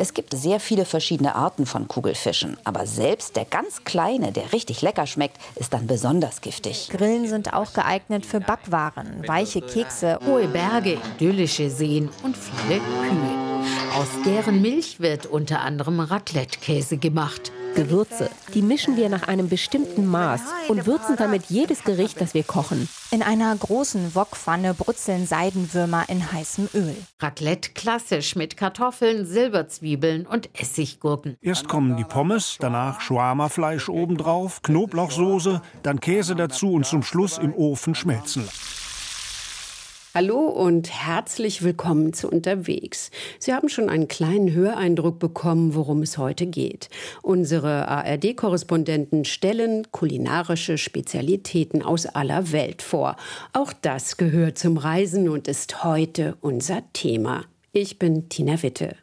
[0.00, 4.80] Es gibt sehr viele verschiedene Arten von Kugelfischen, aber selbst der ganz kleine, der richtig
[4.80, 6.88] lecker schmeckt, ist dann besonders giftig.
[6.90, 13.48] Grillen sind auch geeignet für Backwaren, weiche Kekse, hohe Berge, idyllische Seen und viele Kühe.
[13.96, 17.50] Aus deren Milch wird unter anderem Raclette-Käse gemacht.
[17.78, 18.28] Gewürze.
[18.54, 22.88] Die mischen wir nach einem bestimmten Maß und würzen damit jedes Gericht, das wir kochen.
[23.12, 26.96] In einer großen Wokpfanne brutzeln Seidenwürmer in heißem Öl.
[27.20, 31.36] Raclette klassisch mit Kartoffeln, Silberzwiebeln und Essiggurken.
[31.40, 37.54] Erst kommen die Pommes, danach Shawarma-Fleisch obendrauf, Knoblauchsoße, dann Käse dazu und zum Schluss im
[37.54, 38.67] Ofen schmelzen lassen.
[40.20, 43.12] Hallo und herzlich willkommen zu Unterwegs.
[43.38, 46.88] Sie haben schon einen kleinen Höreindruck bekommen, worum es heute geht.
[47.22, 53.14] Unsere ARD-Korrespondenten stellen kulinarische Spezialitäten aus aller Welt vor.
[53.52, 57.44] Auch das gehört zum Reisen und ist heute unser Thema.
[57.70, 58.96] Ich bin Tina Witte.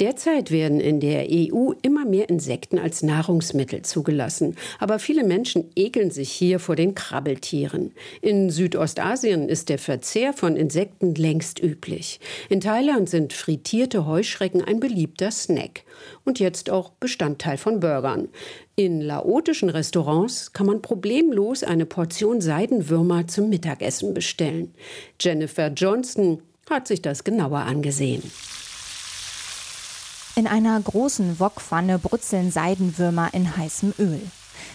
[0.00, 4.56] Derzeit werden in der EU immer mehr Insekten als Nahrungsmittel zugelassen.
[4.80, 7.92] Aber viele Menschen ekeln sich hier vor den Krabbeltieren.
[8.20, 12.18] In Südostasien ist der Verzehr von Insekten längst üblich.
[12.48, 15.84] In Thailand sind frittierte Heuschrecken ein beliebter Snack.
[16.24, 18.28] Und jetzt auch Bestandteil von Burgern.
[18.74, 24.74] In laotischen Restaurants kann man problemlos eine Portion Seidenwürmer zum Mittagessen bestellen.
[25.20, 28.22] Jennifer Johnston hat sich das genauer angesehen.
[30.36, 34.20] In einer großen Wokpfanne brutzeln Seidenwürmer in heißem Öl.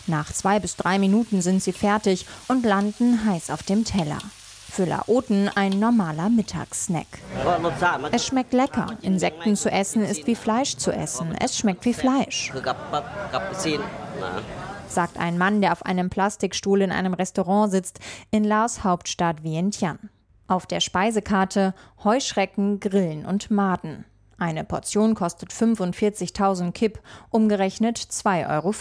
[0.07, 4.19] Nach zwei bis drei Minuten sind sie fertig und landen heiß auf dem Teller.
[4.71, 7.07] Für Laoten ein normaler Mittagssnack.
[8.11, 8.97] Es schmeckt lecker.
[9.01, 11.35] Insekten zu essen ist wie Fleisch zu essen.
[11.37, 12.53] Es schmeckt wie Fleisch.
[14.87, 17.99] Sagt ein Mann, der auf einem Plastikstuhl in einem Restaurant sitzt,
[18.31, 19.99] in Laos Hauptstadt Vientiane.
[20.47, 24.05] Auf der Speisekarte Heuschrecken, Grillen und Maden.
[24.39, 28.73] Eine Portion kostet 45.000 Kipp, umgerechnet 2,50 Euro.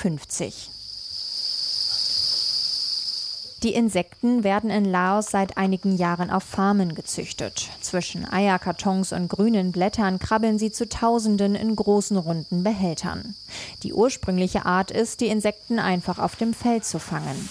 [3.64, 7.68] Die Insekten werden in Laos seit einigen Jahren auf Farmen gezüchtet.
[7.80, 13.34] Zwischen Eierkartons und grünen Blättern krabbeln sie zu Tausenden in großen runden Behältern.
[13.82, 17.48] Die ursprüngliche Art ist, die Insekten einfach auf dem Feld zu fangen.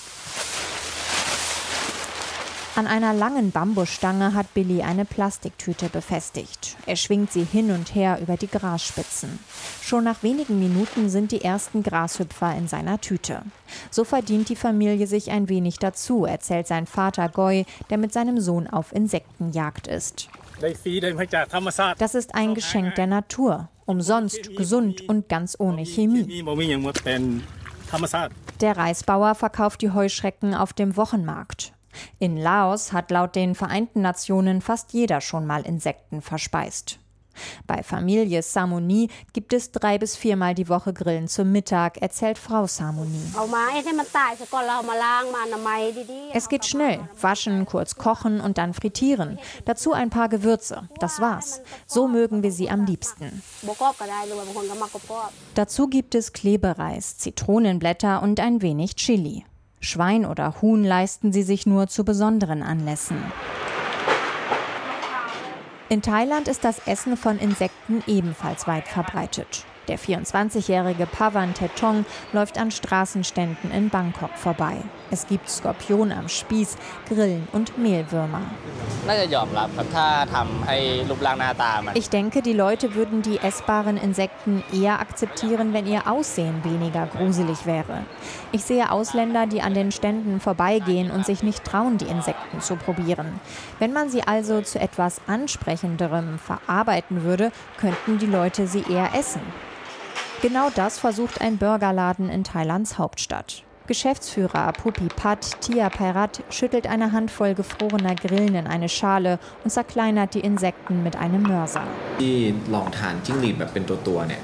[2.78, 6.78] An einer langen Bambusstange hat Billy eine Plastiktüte befestigt.
[6.86, 9.40] Er schwingt sie hin und her über die Grasspitzen.
[9.82, 13.42] Schon nach wenigen Minuten sind die ersten Grashüpfer in seiner Tüte.
[13.90, 18.40] So verdient die Familie sich ein wenig dazu, erzählt sein Vater Goy, der mit seinem
[18.40, 20.30] Sohn auf Insektenjagd ist.
[21.98, 23.70] Das ist ein Geschenk der Natur.
[23.88, 26.44] Umsonst, gesund und ganz ohne Chemie.
[28.62, 31.74] Der Reisbauer verkauft die Heuschrecken auf dem Wochenmarkt.
[32.20, 37.00] In Laos hat laut den Vereinten Nationen fast jeder schon mal Insekten verspeist.
[37.66, 42.68] Bei Familie Samoni gibt es drei bis viermal die Woche Grillen zum Mittag, erzählt Frau
[42.68, 43.22] Samoni.
[46.34, 47.00] Es geht schnell.
[47.20, 49.40] Waschen, kurz kochen und dann frittieren.
[49.66, 50.88] Dazu ein paar Gewürze.
[51.00, 51.62] Das war's.
[51.86, 53.42] So mögen wir sie am liebsten.
[55.56, 59.46] Dazu gibt es Klebereis, Zitronenblätter und ein wenig Chili.
[59.88, 63.18] Schwein oder Huhn leisten sie sich nur zu besonderen Anlässen.
[65.90, 69.66] In Thailand ist das Essen von Insekten ebenfalls weit verbreitet.
[69.88, 74.78] Der 24-jährige Pavan Tetong läuft an Straßenständen in Bangkok vorbei.
[75.12, 76.76] Es gibt Skorpion am Spieß,
[77.08, 78.42] Grillen und Mehlwürmer.
[81.94, 87.66] Ich denke, die Leute würden die essbaren Insekten eher akzeptieren, wenn ihr Aussehen weniger gruselig
[87.66, 88.04] wäre.
[88.52, 92.76] Ich sehe Ausländer, die an den Ständen vorbeigehen und sich nicht trauen, die Insekten zu
[92.76, 93.40] probieren.
[93.80, 99.42] Wenn man sie also zu etwas Ansprechenderem verarbeiten würde, könnten die Leute sie eher essen.
[100.42, 103.64] Genau das versucht ein Burgerladen in Thailands Hauptstadt.
[103.88, 110.34] Geschäftsführer Pupi Pat Tia Pairat schüttelt eine Handvoll gefrorener Grillen in eine Schale und zerkleinert
[110.34, 111.84] die Insekten mit einem Mörser.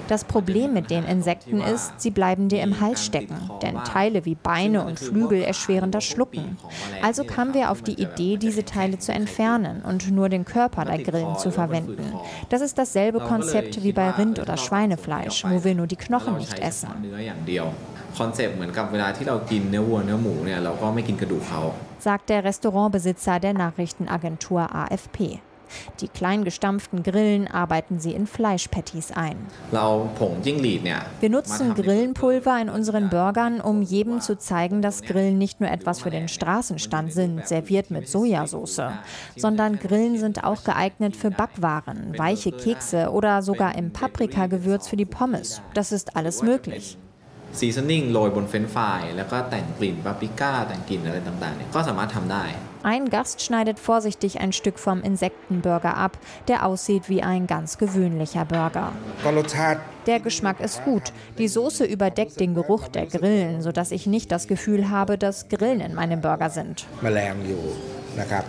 [0.07, 4.35] Das Problem mit den Insekten ist, sie bleiben dir im Hals stecken, denn Teile wie
[4.35, 6.57] Beine und Flügel erschweren das Schlucken.
[7.01, 10.99] Also kamen wir auf die Idee, diese Teile zu entfernen und nur den Körper der
[10.99, 12.13] Grillen zu verwenden.
[12.49, 16.59] Das ist dasselbe Konzept wie bei Rind- oder Schweinefleisch, wo wir nur die Knochen nicht
[16.59, 16.89] essen.
[18.18, 21.62] คอนเซปต์เหมือนกับเวลาที่เรากินเนื้อวัวเนื้อหมูเนี่ยเราก็ไม่กินกระดูกเขา
[22.06, 25.41] sagt der Restaurantbesitzer der Nachrichtenagentur AFP.
[26.00, 29.36] Die klein gestampften Grillen arbeiten sie in Fleischpatties ein.
[29.71, 36.00] Wir nutzen Grillenpulver in unseren Burgern, um jedem zu zeigen, dass Grillen nicht nur etwas
[36.00, 38.80] für den Straßenstand sind, serviert mit Sojasauce,
[39.36, 45.04] sondern Grillen sind auch geeignet für Backwaren, weiche Kekse oder sogar im Paprikagewürz für die
[45.04, 45.60] Pommes.
[45.74, 46.97] Das ist alles möglich.
[47.59, 52.45] ซีซันนิ่งโรยบนเฟรนฟรายแล้วก็แต่งกลิ่นปาปริก้าแต่งกลิ่นอะไรต่างๆเนี่ยก็สามารถทำได้
[52.84, 56.16] Ein Gast schneidet vorsichtig ein Stück vom Insektenburger ab,
[56.47, 58.92] der aussieht wie ein ganz gewöhnlicher Burger.
[60.06, 61.12] Der Geschmack ist gut.
[61.39, 65.80] Die Soße überdeckt den Geruch der Grillen, sodass ich nicht das Gefühl habe, dass Grillen
[65.80, 66.86] in meinem Burger sind.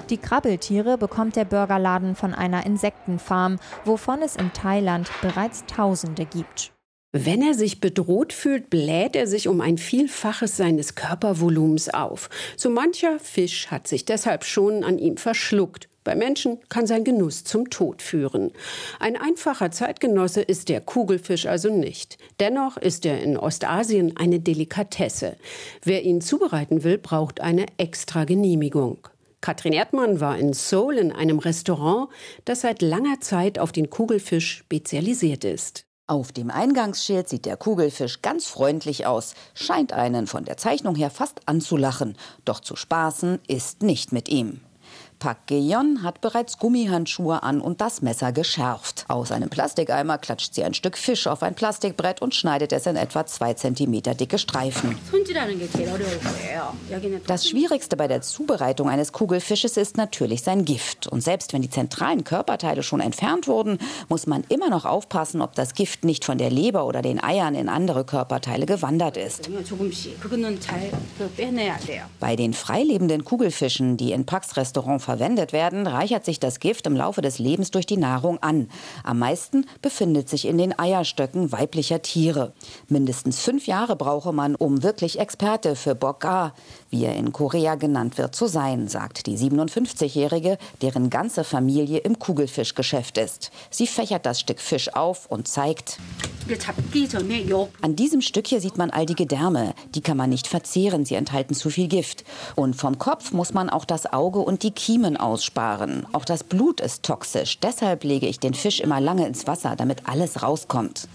[0.10, 6.72] Die Krabbeltiere bekommt der Burgerladen von einer Insektenfarm, wovon es in Thailand bereits Tausende gibt.
[7.17, 12.29] Wenn er sich bedroht fühlt, bläht er sich um ein Vielfaches seines Körpervolumens auf.
[12.57, 15.89] So mancher Fisch hat sich deshalb schon an ihm verschluckt.
[16.03, 18.51] Bei Menschen kann sein Genuss zum Tod führen.
[18.99, 22.19] Ein einfacher Zeitgenosse ist der Kugelfisch also nicht.
[22.41, 25.37] Dennoch ist er in Ostasien eine Delikatesse.
[25.85, 29.07] Wer ihn zubereiten will, braucht eine extra Genehmigung.
[29.41, 32.09] Katrin Erdmann war in Seoul in einem Restaurant,
[32.45, 35.87] das seit langer Zeit auf den Kugelfisch spezialisiert ist.
[36.07, 41.09] Auf dem Eingangsschild sieht der Kugelfisch ganz freundlich aus, scheint einen von der Zeichnung her
[41.09, 44.61] fast anzulachen, doch zu spaßen ist nicht mit ihm.
[45.19, 49.05] Park Geon hat bereits Gummihandschuhe an und das Messer geschärft.
[49.09, 52.97] Aus einem Plastikeimer klatscht sie ein Stück Fisch auf ein Plastikbrett und schneidet es in
[52.97, 54.99] etwa zwei Zentimeter dicke Streifen.
[57.27, 61.07] Das Schwierigste bei der Zubereitung eines Kugelfisches ist natürlich sein Gift.
[61.07, 63.79] Und selbst wenn die zentralen Körperteile schon entfernt wurden,
[64.09, 67.55] muss man immer noch aufpassen, ob das Gift nicht von der Leber oder den Eiern
[67.55, 69.49] in andere Körperteile gewandert ist.
[72.21, 76.97] Bei den freilebenden Kugelfischen, die in Parks Restaurant verwendet werden, reichert sich das Gift im
[76.97, 78.69] Laufe des Lebens durch die Nahrung an.
[79.05, 82.53] Am meisten befindet sich in den Eierstöcken weiblicher Tiere.
[82.89, 86.55] Mindestens fünf Jahre brauche man, um wirklich Experte für Bokka,
[86.91, 92.19] wie er in Korea genannt wird, zu sein, sagt die 57-Jährige, deren ganze Familie im
[92.19, 93.51] Kugelfischgeschäft ist.
[93.71, 95.99] Sie fächert das Stück Fisch auf und zeigt.
[97.83, 99.75] An diesem Stück hier sieht man all die Gedärme.
[99.95, 102.25] Die kann man nicht verzehren, sie enthalten zu viel Gift.
[102.55, 106.07] Und vom Kopf muss man auch das Auge und die Kiemen Kiemen aussparen.
[106.13, 107.59] Auch das Blut ist toxisch.
[107.59, 111.09] Deshalb lege ich den Fisch immer lange ins Wasser, damit alles rauskommt.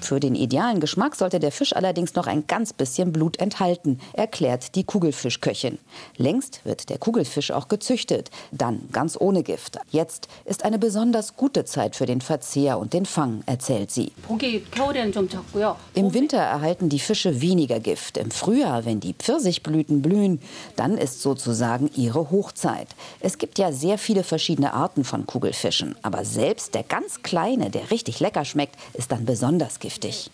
[0.00, 4.74] Für den idealen Geschmack sollte der Fisch allerdings noch ein ganz bisschen Blut enthalten, erklärt
[4.74, 5.78] die Kugelfischköchin.
[6.16, 9.78] Längst wird der Kugelfisch auch gezüchtet, dann ganz ohne Gift.
[9.90, 14.12] Jetzt ist eine besonders gute Zeit für den Verzehr und den Fang, erzählt sie.
[15.94, 18.16] Im Winter erhalten die Fische weniger Gift.
[18.16, 20.40] Im Frühjahr, wenn die Pfirsichblüten blühen,
[20.76, 22.88] dann ist sozusagen ihre Hochzeit.
[23.20, 27.90] Es gibt ja sehr viele verschiedene Arten von Kugelfischen, aber selbst der ganz kleine, der
[27.90, 30.30] richtig lecker schmeckt, ist dann besonders giftig.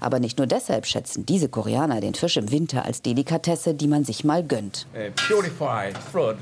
[0.00, 4.04] Aber nicht nur deshalb schätzen diese Koreaner den Fisch im Winter als Delikatesse, die man
[4.04, 4.86] sich mal gönnt.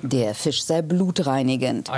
[0.03, 1.89] Der Fisch sei blutreinigend.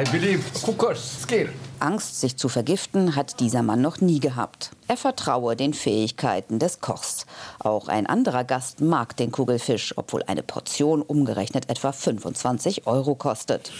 [1.83, 4.71] Angst, sich zu vergiften, hat dieser Mann noch nie gehabt.
[4.89, 7.27] Er vertraue den Fähigkeiten des Kochs.
[7.59, 13.71] Auch ein anderer Gast mag den Kugelfisch, obwohl eine Portion umgerechnet etwa 25 Euro kostet.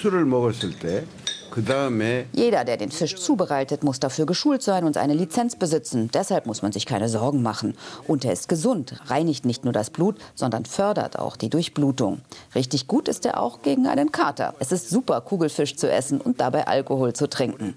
[2.33, 6.11] Jeder, der den Fisch zubereitet, muss dafür geschult sein und eine Lizenz besitzen.
[6.13, 7.77] Deshalb muss man sich keine Sorgen machen.
[8.07, 12.21] Und er ist gesund, reinigt nicht nur das Blut, sondern fördert auch die Durchblutung.
[12.55, 14.55] Richtig gut ist er auch gegen einen Kater.
[14.59, 17.75] Es ist super, Kugelfisch zu essen und dabei Alkohol zu trinken.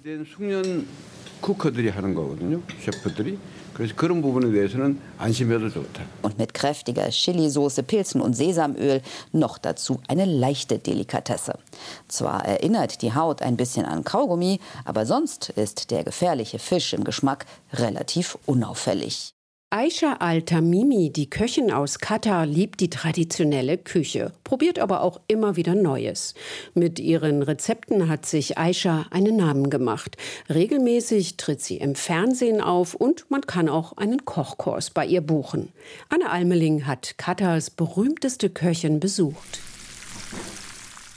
[6.21, 9.01] Und mit kräftiger Chilisauce, Pilzen und Sesamöl
[9.31, 11.59] noch dazu eine leichte Delikatesse.
[12.07, 17.03] Zwar erinnert die Haut ein bisschen an Kaugummi, aber sonst ist der gefährliche Fisch im
[17.03, 19.33] Geschmack relativ unauffällig.
[19.75, 25.73] Aisha Al-Tamimi, die Köchin aus Katar, liebt die traditionelle Küche, probiert aber auch immer wieder
[25.73, 26.35] Neues.
[26.75, 30.15] Mit ihren Rezepten hat sich Aisha einen Namen gemacht.
[30.47, 35.69] Regelmäßig tritt sie im Fernsehen auf und man kann auch einen Kochkurs bei ihr buchen.
[36.09, 39.59] Anne Almeling hat Katars berühmteste Köchin besucht.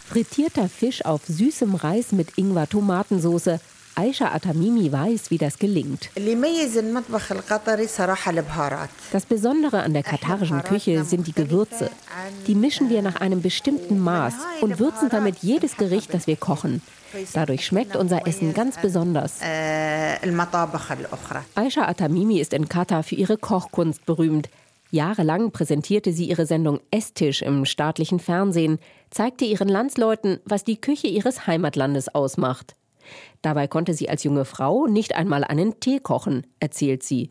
[0.09, 3.61] Frittierter Fisch auf süßem Reis mit Ingwer-Tomatensauce
[3.99, 6.11] Aisha Atamimi weiß, wie das gelingt.
[9.13, 11.91] Das Besondere an der katarischen Küche sind die Gewürze.
[12.47, 16.83] Die mischen wir nach einem bestimmten Maß und würzen damit jedes Gericht, das wir kochen.
[17.33, 19.41] Dadurch schmeckt unser Essen ganz besonders.
[21.55, 24.51] Aisha Atamimi ist in Katar für ihre Kochkunst berühmt.
[24.91, 28.79] Jahrelang präsentierte sie ihre Sendung Esstisch im staatlichen Fernsehen,
[29.11, 32.77] zeigte ihren Landsleuten, was die Küche ihres Heimatlandes ausmacht.
[33.43, 37.31] Dabei konnte sie als junge Frau nicht einmal einen Tee kochen, erzählt sie.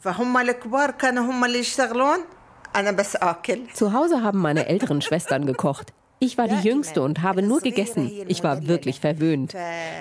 [3.74, 5.94] Zu Hause haben meine älteren Schwestern gekocht.
[6.19, 8.10] Ich war die Jüngste und habe nur gegessen.
[8.27, 9.53] Ich war wirklich verwöhnt.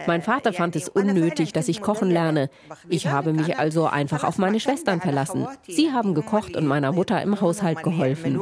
[0.06, 2.50] Mein Vater fand es unnötig, dass ich kochen lerne.
[2.88, 5.47] Ich habe mich also einfach auf meine Schwestern verlassen.
[5.66, 8.38] Sie haben gekocht und meiner Mutter im Haushalt geholfen.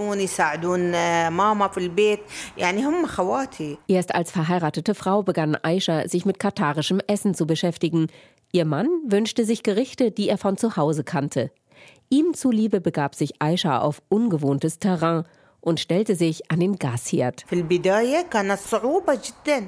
[3.88, 8.09] Erst als verheiratete Frau begann Aisha, sich mit katarischem Essen zu beschäftigen.
[8.52, 11.50] Ihr Mann wünschte sich Gerichte, die er von zu Hause kannte.
[12.11, 15.25] Ihm zuliebe begab sich Aisha auf ungewohntes Terrain
[15.62, 17.47] und stellte sich an den Gasherd.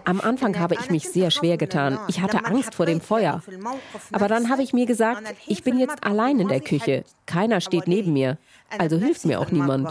[0.05, 1.99] Am Anfang habe ich mich sehr schwer getan.
[2.09, 3.43] Ich hatte Angst vor dem Feuer.
[4.13, 7.05] Aber dann habe ich mir gesagt, ich bin jetzt allein in der Küche.
[7.27, 8.39] Keiner steht neben mir.
[8.77, 9.89] Also hilft mir auch niemand.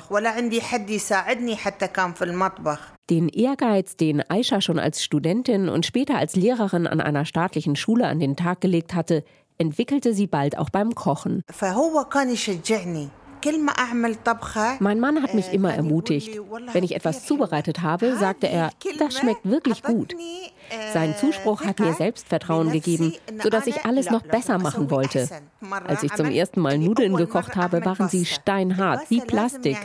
[3.10, 8.08] Den Ehrgeiz, den Aisha schon als Studentin und später als Lehrerin an einer staatlichen Schule
[8.08, 9.24] an den Tag gelegt hatte,
[9.58, 11.44] entwickelte sie bald auch beim Kochen.
[14.80, 16.40] Mein Mann hat mich immer ermutigt.
[16.72, 20.16] Wenn ich etwas zubereitet habe, sagte er, das schmeckt wirklich gut.
[20.94, 25.28] Sein Zuspruch hat mir Selbstvertrauen gegeben, sodass ich alles noch besser machen wollte.
[25.88, 29.78] Als ich zum ersten Mal Nudeln gekocht habe, waren sie steinhart, wie Plastik.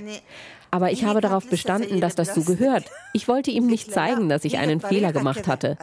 [0.71, 2.85] Aber ich habe darauf bestanden, dass das so gehört.
[3.13, 5.77] Ich wollte ihm nicht zeigen, dass ich einen Fehler gemacht hatte.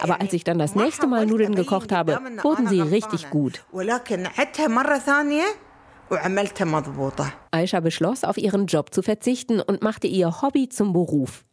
[0.00, 3.64] Aber als ich dann das nächste Mal Nudeln gekocht habe, wurden sie richtig gut.
[7.50, 11.44] Aisha beschloss, auf ihren Job zu verzichten und machte ihr Hobby zum Beruf.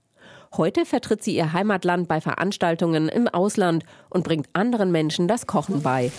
[0.55, 5.81] Heute vertritt sie ihr Heimatland bei Veranstaltungen im Ausland und bringt anderen Menschen das Kochen
[5.81, 6.11] bei.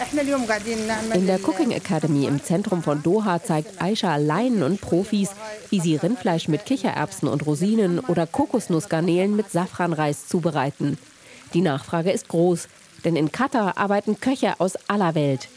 [1.14, 5.31] In der Cooking Academy im Zentrum von Doha zeigt Aisha Laien und Profis,
[5.71, 10.99] wie sie Rindfleisch mit Kichererbsen und Rosinen oder Kokosnussgarnelen mit Safranreis zubereiten.
[11.53, 12.67] Die Nachfrage ist groß,
[13.05, 15.49] denn in Katar arbeiten Köche aus aller Welt.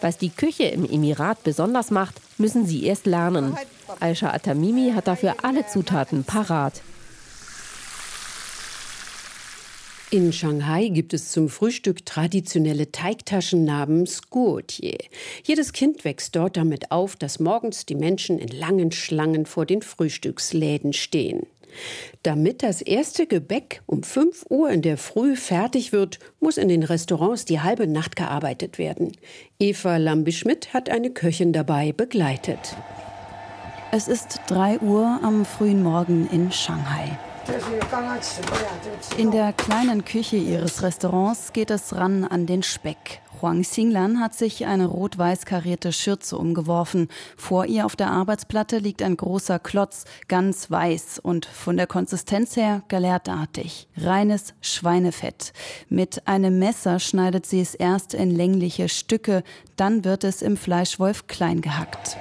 [0.00, 3.54] Was die Küche im Emirat besonders macht, müssen Sie erst lernen.
[4.00, 6.80] Aisha Atamimi hat dafür alle Zutaten parat.
[10.12, 14.98] In Shanghai gibt es zum Frühstück traditionelle Teigtaschen namens Guotie.
[15.44, 19.82] Jedes Kind wächst dort damit auf, dass morgens die Menschen in langen Schlangen vor den
[19.82, 21.46] Frühstücksläden stehen.
[22.22, 26.82] Damit das erste Gebäck um 5 Uhr in der Früh fertig wird, muss in den
[26.82, 29.12] Restaurants die halbe Nacht gearbeitet werden.
[29.58, 32.76] Eva Lambi-Schmidt hat eine Köchin dabei begleitet.
[33.92, 37.18] Es ist 3 Uhr am frühen Morgen in Shanghai.
[39.16, 43.20] In der kleinen Küche ihres Restaurants geht es ran an den Speck.
[43.40, 47.08] Huang Xinglan hat sich eine rot-weiß karierte Schürze umgeworfen.
[47.36, 52.56] Vor ihr auf der Arbeitsplatte liegt ein großer Klotz, ganz weiß und von der Konsistenz
[52.56, 53.88] her galertartig.
[53.96, 55.52] Reines Schweinefett.
[55.88, 59.42] Mit einem Messer schneidet sie es erst in längliche Stücke,
[59.76, 62.16] dann wird es im Fleischwolf klein gehackt.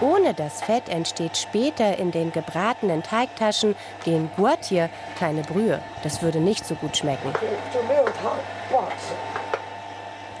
[0.00, 3.76] Ohne das Fett entsteht später in den gebratenen Teigtaschen,
[4.06, 4.88] den Guatier,
[5.18, 5.80] keine Brühe.
[6.02, 7.32] Das würde nicht so gut schmecken.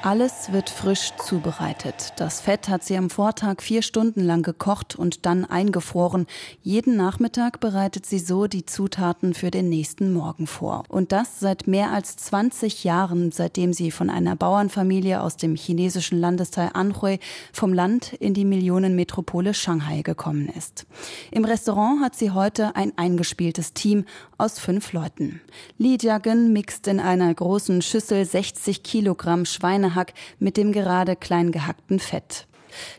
[0.04, 2.12] Alles wird frisch zubereitet.
[2.16, 6.26] Das Fett hat sie am Vortag vier Stunden lang gekocht und dann eingefroren.
[6.60, 10.82] Jeden Nachmittag bereitet sie so die Zutaten für den nächsten Morgen vor.
[10.88, 16.18] Und das seit mehr als 20 Jahren, seitdem sie von einer Bauernfamilie aus dem chinesischen
[16.18, 17.20] Landesteil Anhui
[17.52, 20.84] vom Land in die Millionenmetropole Shanghai gekommen ist.
[21.30, 24.06] Im Restaurant hat sie heute ein eingespieltes Team
[24.36, 25.40] aus fünf Leuten.
[25.78, 31.52] Li Jiagen mixt in einer großen Schüssel 60 Kilogramm Schweine Schweinehack mit dem gerade klein
[31.52, 32.46] gehackten Fett.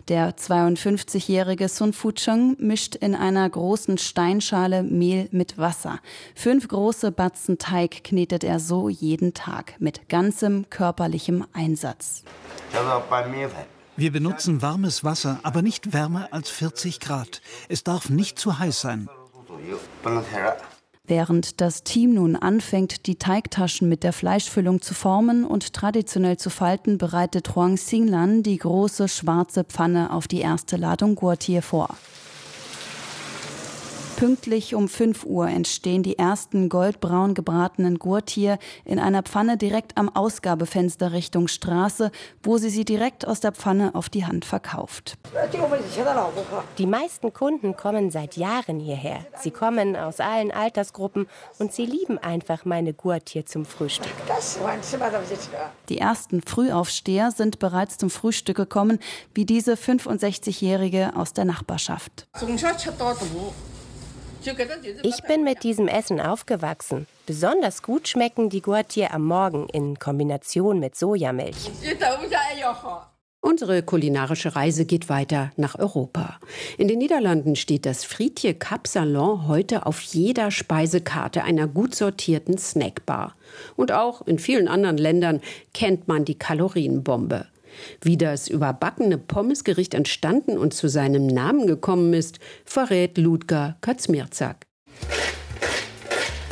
[0.08, 6.00] Der 52-jährige Sun Fucheng mischt in einer großen Steinschale Mehl mit Wasser.
[6.36, 12.24] Fünf große Batzen Teig knetet er so jeden Tag mit ganzem körperlichem Einsatz.
[13.96, 17.42] Wir benutzen warmes Wasser, aber nicht wärmer als 40 Grad.
[17.68, 19.10] Es darf nicht zu heiß sein.
[21.06, 26.50] Während das Team nun anfängt, die Teigtaschen mit der Fleischfüllung zu formen und traditionell zu
[26.50, 31.90] falten, bereitet Huang Xinglan die große schwarze Pfanne auf die erste Ladung Gurtier vor.
[34.16, 40.08] Pünktlich um 5 Uhr entstehen die ersten goldbraun gebratenen Gurtier in einer Pfanne direkt am
[40.08, 45.18] Ausgabefenster Richtung Straße, wo sie sie direkt aus der Pfanne auf die Hand verkauft.
[46.78, 49.26] Die meisten Kunden kommen seit Jahren hierher.
[49.40, 51.28] Sie kommen aus allen Altersgruppen
[51.60, 54.14] und sie lieben einfach meine Gurtier zum Frühstück.
[55.90, 59.00] Die ersten Frühaufsteher sind bereits zum Frühstück gekommen,
[59.34, 62.28] wie diese 65-Jährige aus der Nachbarschaft.
[65.04, 67.08] Ich bin mit diesem Essen aufgewachsen.
[67.26, 71.72] Besonders gut schmecken die Guatier am Morgen in Kombination mit Sojamilch.
[73.46, 76.40] Unsere kulinarische Reise geht weiter nach Europa.
[76.78, 82.58] In den Niederlanden steht das Frietje Cap Salon heute auf jeder Speisekarte einer gut sortierten
[82.58, 83.36] Snackbar.
[83.76, 85.42] Und auch in vielen anderen Ländern
[85.74, 87.48] kennt man die Kalorienbombe.
[88.02, 94.66] Wie das überbackene Pommesgericht entstanden und zu seinem Namen gekommen ist, verrät Ludger Katzmirzak.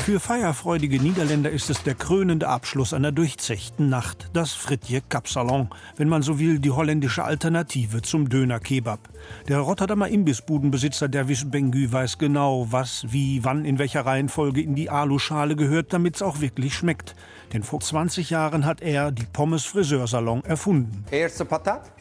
[0.03, 6.09] Für feierfreudige Niederländer ist es der krönende Abschluss einer durchzechten Nacht, das Fritje Kapsalon, wenn
[6.09, 9.09] man so will, die holländische Alternative zum Döner-Kebab.
[9.47, 14.89] Der Rotterdamer Imbissbudenbesitzer Derwisch Bengü weiß genau, was, wie, wann, in welcher Reihenfolge in die
[14.89, 17.15] Aluschale gehört, damit es auch wirklich schmeckt.
[17.53, 21.05] Denn vor 20 Jahren hat er die Pommes Friseursalon erfunden.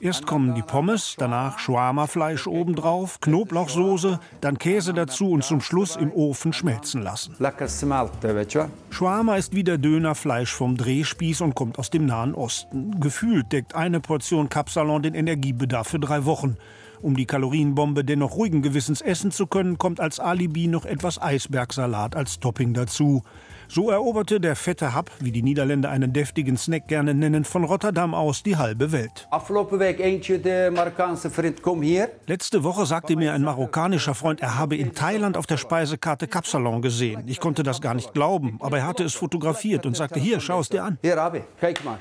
[0.00, 6.12] Erst kommen die Pommes, danach Shawarma-Fleisch obendrauf, Knoblauchsoße, dann Käse dazu und zum Schluss im
[6.12, 7.34] Ofen schmelzen lassen.
[8.90, 13.00] Shawarma ist wie der Dönerfleisch vom Drehspieß und kommt aus dem Nahen Osten.
[13.00, 16.56] Gefühlt deckt eine Portion Kapsalon den Energiebedarf für drei Wochen.
[17.02, 22.14] Um die Kalorienbombe dennoch ruhigen Gewissens essen zu können, kommt als Alibi noch etwas Eisbergsalat
[22.14, 23.22] als Topping dazu.
[23.72, 28.16] So eroberte der fette Hub, wie die Niederländer einen deftigen Snack gerne nennen, von Rotterdam
[28.16, 29.28] aus die halbe Welt.
[32.26, 36.82] Letzte Woche sagte mir ein marokkanischer Freund, er habe in Thailand auf der Speisekarte Kapsalon
[36.82, 37.22] gesehen.
[37.26, 40.58] Ich konnte das gar nicht glauben, aber er hatte es fotografiert und sagte, hier, schau
[40.58, 40.98] es dir an.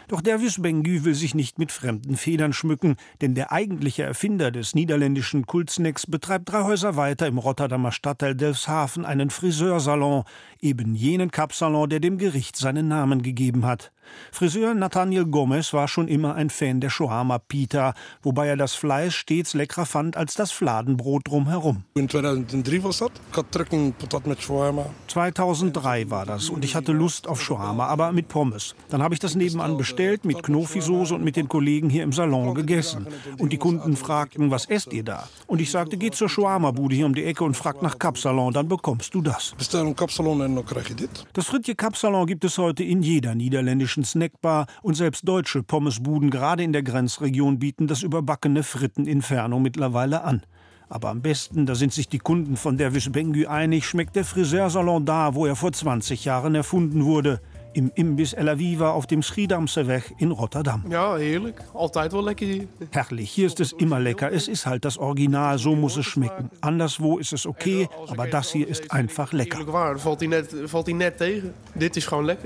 [0.07, 4.73] Doch Derwisch Bengü will sich nicht mit fremden Federn schmücken, denn der eigentliche Erfinder des
[4.73, 10.23] niederländischen Kultsnacks betreibt drei Häuser weiter im Rotterdamer Stadtteil Delfshaven einen Friseursalon,
[10.61, 13.91] eben jenen Kapsalon, der dem Gericht seinen Namen gegeben hat.
[14.31, 19.17] Friseur Nathaniel Gomez war schon immer ein Fan der Shawarma Pita, wobei er das Fleisch
[19.17, 21.83] stets leckerer fand als das Fladenbrot drumherum.
[21.95, 23.01] In 2003 war das.
[23.31, 24.85] Ich hatte Drücken Patat mit Shawarma.
[25.07, 28.75] 2003 war das und ich hatte Lust auf Shawarma, aber mit Pommes.
[28.89, 32.53] Dann habe ich das nebenan bestellt mit Knofi-Soße und mit den Kollegen hier im Salon
[32.55, 33.07] gegessen.
[33.37, 35.27] Und die Kunden fragten, was esst ihr da?
[35.47, 38.67] Und ich sagte, geh zur Shawarma-Bude hier um die Ecke und frag nach Kapsalon, dann
[38.67, 39.53] bekommst du das.
[39.57, 41.25] Bestell ein Kapsalon und dann krieg ich das.
[41.33, 46.63] Das Fritje Kapsalon gibt es heute in jeder niederländischen Snackbar und selbst deutsche Pommesbuden gerade
[46.63, 50.43] in der Grenzregion bieten das überbackene Fritten-Inferno mittlerweile an.
[50.89, 55.05] Aber am besten, da sind sich die Kunden von Derwisch Bengü einig, schmeckt der Friseursalon
[55.05, 57.41] da, wo er vor 20 Jahren erfunden wurde
[57.73, 60.83] im Imbiss El Aviva auf dem Schiedamse Weg in Rotterdam.
[60.89, 61.61] Ja, heerlijk.
[61.73, 62.67] Altijd wel lekker hier.
[62.91, 64.31] Herrlich, hier ist es immer lecker.
[64.31, 66.49] Es ist halt das Original, so muss es schmecken.
[66.61, 69.59] Anderswo ist es okay, aber das hier ist einfach lecker.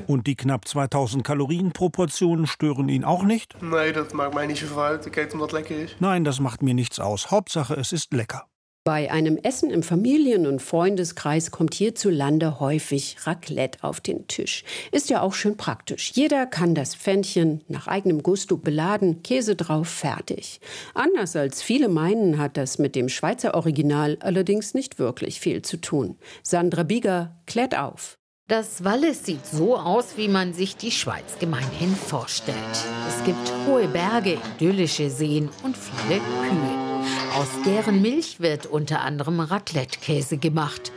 [0.08, 3.56] Und die knapp 2000 Kalorienproportionen stören ihn auch nicht?
[3.62, 5.06] Nee, dat maakt mij niet zoveel uit.
[5.06, 5.96] Ik eet omdat het lekker is.
[6.00, 7.32] Nein, das macht mir nichts aus.
[7.32, 8.48] Hauptsache, es ist lecker.
[8.86, 14.66] Bei einem Essen im Familien- und Freundeskreis kommt hierzulande häufig Raclette auf den Tisch.
[14.92, 16.12] Ist ja auch schön praktisch.
[16.16, 20.60] Jeder kann das Pfännchen nach eigenem Gusto beladen, Käse drauf, fertig.
[20.96, 25.78] Anders als viele meinen, hat das mit dem Schweizer Original allerdings nicht wirklich viel zu
[25.78, 26.18] tun.
[26.42, 28.18] Sandra Bieger klärt auf.
[28.50, 32.58] Das Wallis sieht so aus, wie man sich die Schweiz gemeinhin vorstellt.
[33.08, 36.83] Es gibt hohe Berge, idyllische Seen und viele Kühe.
[37.36, 40.92] Aus deren Milch wird unter anderem Raclette-Käse gemacht.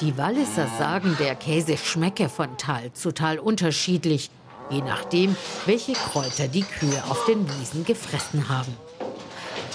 [0.00, 4.30] Die Walliser sagen, der Käse schmecke von Tal zu Tal unterschiedlich,
[4.68, 8.76] je nachdem, welche Kräuter die Kühe auf den Wiesen gefressen haben.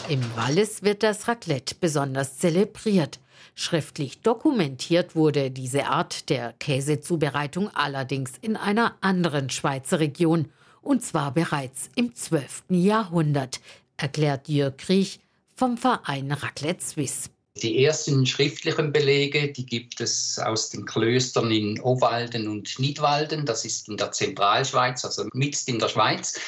[0.10, 3.20] Im Wallis wird das Raclette besonders zelebriert.
[3.56, 10.50] Schriftlich dokumentiert wurde diese Art der Käsezubereitung allerdings in einer anderen Schweizer Region,
[10.82, 12.64] und zwar bereits im 12.
[12.70, 13.62] Jahrhundert,
[13.98, 15.20] erklärt Jörg Kriech,
[15.62, 17.30] vom Verein Raclette Suisse.
[17.62, 23.46] Die ersten schriftlichen Belege, die gibt es aus den Klöstern in Obwalden und Nidwalden.
[23.46, 26.40] Das ist in der Zentralschweiz, also mitten in der Schweiz.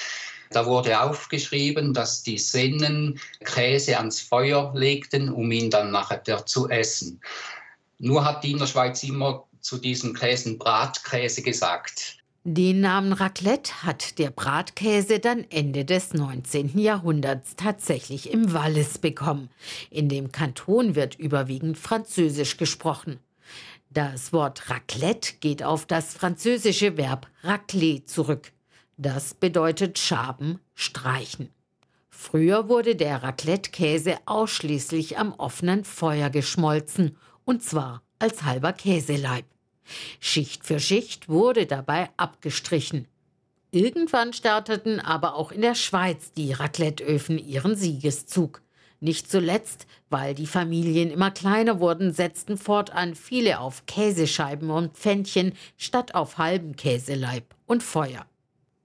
[0.50, 6.68] Da wurde aufgeschrieben, dass die Sennen Käse ans Feuer legten, um ihn dann nachher zu
[6.70, 7.22] essen.
[8.00, 12.18] Nur hat die Innerschweiz immer zu diesen Käsen Bratkäse gesagt.
[12.46, 16.78] Den Namen Raclette hat der Bratkäse dann Ende des 19.
[16.78, 19.50] Jahrhunderts tatsächlich im Wallis bekommen.
[19.90, 23.20] In dem Kanton wird überwiegend Französisch gesprochen.
[23.92, 28.52] Das Wort Raclette geht auf das französische Verb racler zurück.
[28.98, 31.50] Das bedeutet Schaben, streichen.
[32.10, 39.46] Früher wurde der Raclette-Käse ausschließlich am offenen Feuer geschmolzen, und zwar als halber Käseleib.
[40.20, 43.08] Schicht für Schicht wurde dabei abgestrichen.
[43.72, 48.62] Irgendwann starteten aber auch in der Schweiz die Racletteöfen ihren Siegeszug.
[49.00, 55.54] Nicht zuletzt, weil die Familien immer kleiner wurden, setzten fortan viele auf Käsescheiben und Pfännchen
[55.76, 58.26] statt auf halben Käseleib und Feuer.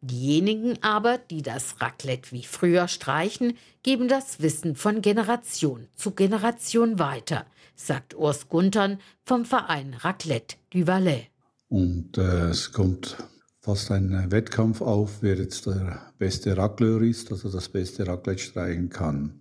[0.01, 6.99] Diejenigen aber, die das Raclette wie früher streichen, geben das Wissen von Generation zu Generation
[6.99, 7.47] weiter,
[7.79, 11.27] sagt Urs Guntern vom Verein Raclette du Valais.
[11.69, 13.17] Und äh, es kommt
[13.61, 18.89] fast ein Wettkampf auf, wer jetzt der beste Racleur ist, also das beste Raclette streichen
[18.89, 19.41] kann.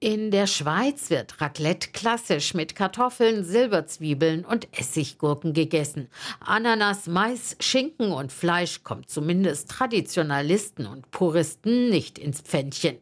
[0.00, 6.06] In der Schweiz wird Raclette klassisch mit Kartoffeln, Silberzwiebeln und Essiggurken gegessen.
[6.38, 12.98] Ananas, Mais, Schinken und Fleisch kommt zumindest Traditionalisten und Puristen nicht ins Pfännchen.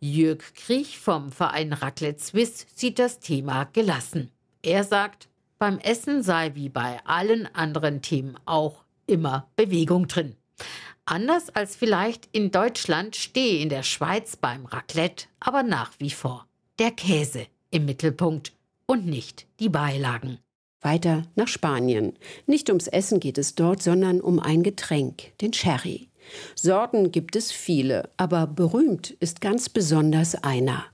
[0.00, 4.30] Jürg Kriech vom Verein Raclette Swiss sieht das Thema gelassen.
[4.62, 10.36] Er sagt, beim Essen sei wie bei allen anderen Themen auch immer Bewegung drin.
[11.04, 16.46] Anders als vielleicht in Deutschland stehe in der Schweiz beim Raclette aber nach wie vor
[16.78, 18.52] der Käse im Mittelpunkt
[18.86, 20.38] und nicht die Beilagen.
[20.80, 22.18] Weiter nach Spanien.
[22.46, 26.08] Nicht ums Essen geht es dort, sondern um ein Getränk, den Sherry.
[26.54, 30.84] Sorten gibt es viele, aber berühmt ist ganz besonders einer.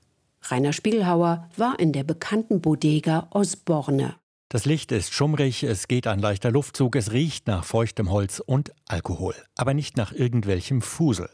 [0.42, 4.14] Rainer Spiegelhauer war in der bekannten Bodega Osborne.
[4.50, 8.72] Das Licht ist schummrig, es geht ein leichter Luftzug, es riecht nach feuchtem Holz und
[8.86, 11.28] Alkohol, aber nicht nach irgendwelchem Fusel.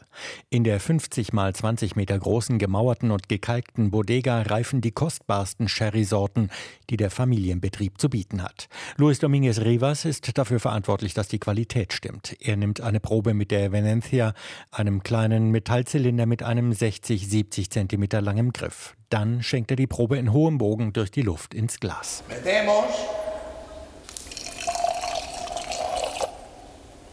[0.49, 6.49] In der 50 mal 20 Meter großen gemauerten und gekalkten Bodega reifen die kostbarsten Sherry-Sorten,
[6.89, 8.67] die der Familienbetrieb zu bieten hat.
[8.97, 12.35] Luis Dominguez Rivas ist dafür verantwortlich, dass die Qualität stimmt.
[12.41, 14.33] Er nimmt eine Probe mit der Venencia,
[14.71, 18.97] einem kleinen Metallzylinder mit einem 60, 70 Zentimeter langen Griff.
[19.09, 22.23] Dann schenkt er die Probe in hohem Bogen durch die Luft ins Glas.
[22.27, 22.85] Metemos.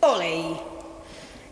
[0.01, 0.57] Olé.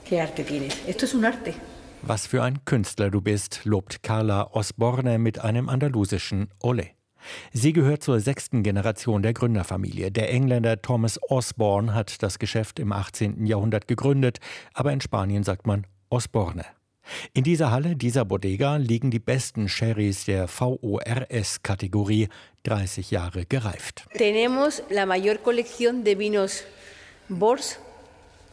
[0.08, 0.74] Qué arte tienes.
[0.86, 1.54] Esto es un arte.
[2.02, 6.90] Was für ein Künstler du bist, lobt Carla Osborne mit einem andalusischen Olé.
[7.52, 10.10] Sie gehört zur sechsten Generation der Gründerfamilie.
[10.10, 13.44] Der Engländer Thomas Osborne hat das Geschäft im 18.
[13.44, 14.38] Jahrhundert gegründet,
[14.72, 16.64] aber in Spanien sagt man Osborne.
[17.32, 22.28] In dieser Halle, dieser Bodega, liegen die besten Sherrys der VORS-Kategorie,
[22.64, 24.04] 30 Jahre gereift.
[24.16, 26.64] Tenemos la mayor colección de vinos
[27.28, 27.78] Bors,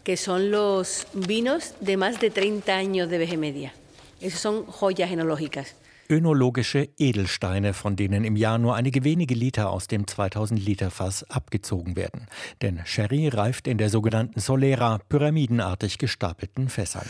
[0.03, 3.73] que son los vinos de más de 30 años de veje media.
[4.21, 5.75] Esos son joyas enológicas
[6.09, 11.23] önologische Edelsteine, von denen im Jahr nur einige wenige Liter aus dem 2000 Liter Fass
[11.29, 12.27] abgezogen werden.
[12.61, 17.05] Denn Sherry reift in der sogenannten Solera, pyramidenartig gestapelten Fässern.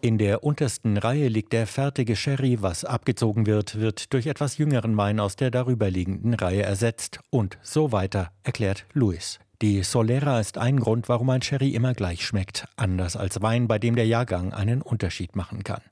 [0.00, 2.58] In der untersten Reihe liegt der fertige Sherry.
[2.62, 7.92] Was abgezogen wird, wird durch etwas jüngeren Wein aus der darüberliegenden Reihe ersetzt und so
[7.92, 9.38] weiter, erklärt Louis.
[9.62, 13.78] Die Solera ist ein Grund, warum ein Sherry immer gleich schmeckt, anders als Wein, bei
[13.78, 15.82] dem der Jahrgang einen Unterschied machen kann.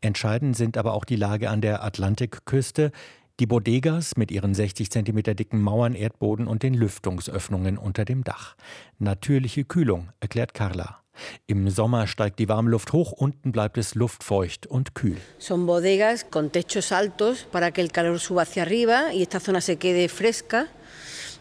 [0.00, 2.92] Entscheidend sind aber auch die Lage an der Atlantikküste,
[3.40, 8.54] die Bodegas mit ihren 60 cm dicken Mauern, Erdboden und den Lüftungsöffnungen unter dem Dach.
[9.00, 11.00] Natürliche Kühlung, erklärt Carla.
[11.48, 15.16] Im Sommer steigt die Warmluft hoch, unten bleibt es luftfeucht und kühl.
[15.38, 19.60] Son bodegas con techos altos para que el calor suba hacia arriba y esta zona
[19.60, 20.66] se quede fresca.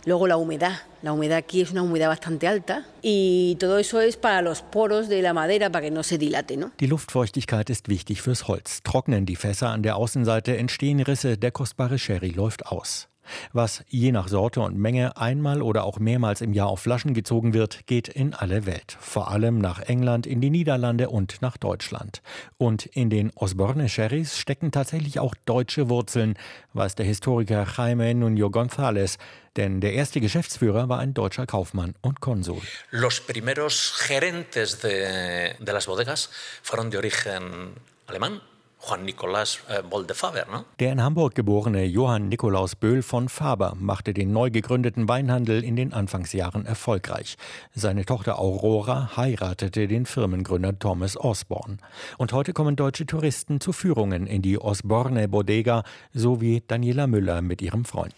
[0.05, 0.79] Luego la humedad.
[1.01, 5.07] La humedad aquí es una humedad bastante alta y todo eso es para los poros
[5.09, 6.57] de la madera, para que no se dilate.
[6.57, 6.71] ¿no?
[6.79, 8.81] Die Luftfeuchtigkeit ist wichtig fürs Holz.
[8.83, 13.07] Trocknen die Fässer an der Außenseite, entstehen Risse, der kostbare Sherry läuft aus.
[13.53, 17.53] Was je nach Sorte und Menge einmal oder auch mehrmals im Jahr auf Flaschen gezogen
[17.53, 18.97] wird, geht in alle Welt.
[18.99, 22.21] Vor allem nach England, in die Niederlande und nach Deutschland.
[22.57, 26.35] Und in den Osborne Sherrys stecken tatsächlich auch deutsche Wurzeln,
[26.73, 29.17] weiß der Historiker Jaime Nuno González.
[29.55, 32.61] Denn der erste Geschäftsführer war ein deutscher Kaufmann und Konsul.
[32.91, 36.29] Los primeros gerentes de, de las bodegas
[36.61, 37.73] fueron de origen
[38.07, 38.41] alemán
[38.87, 40.45] Juan Nikolaus äh, Boll de Faber.
[40.51, 40.63] Ne?
[40.79, 45.75] Der in Hamburg geborene Johann Nikolaus Böhl von Faber machte den neu gegründeten Weinhandel in
[45.75, 47.35] den Anfangsjahren erfolgreich.
[47.73, 51.77] Seine Tochter Aurora heiratete den Firmengründer Thomas Osborne.
[52.17, 57.41] Und heute kommen deutsche Touristen zu Führungen in die Osborne Bodega, so wie Daniela Müller
[57.41, 58.13] mit ihrem Freund.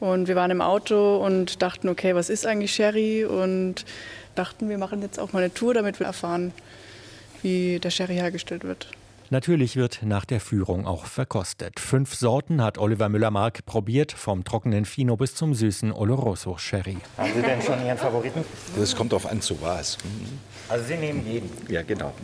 [0.00, 3.24] Und wir waren im Auto und dachten, okay, was ist eigentlich Sherry?
[3.24, 3.84] Und
[4.34, 6.52] dachten, wir machen jetzt auch mal eine Tour, damit wir erfahren,
[7.42, 8.88] wie der Sherry hergestellt wird.
[9.32, 11.78] Natürlich wird nach der Führung auch verkostet.
[11.78, 16.96] Fünf Sorten hat Oliver Müller-Mark probiert, vom trockenen Fino bis zum süßen Oloroso Sherry.
[17.16, 18.44] Haben Sie denn schon Ihren Favoriten?
[18.76, 19.98] Das kommt auf an, zu was.
[20.68, 21.48] Also Sie nehmen jeden?
[21.68, 22.12] Ja, genau.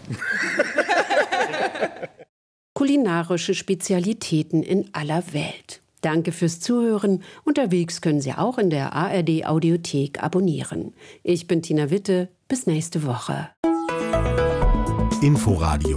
[2.75, 5.83] Kulinarische Spezialitäten in aller Welt.
[6.01, 7.23] Danke fürs Zuhören.
[7.45, 10.93] Unterwegs können Sie auch in der ARD Audiothek abonnieren.
[11.23, 12.31] Ich bin Tina Witte.
[12.49, 13.51] Bis nächste Woche.
[15.23, 15.97] Inforadio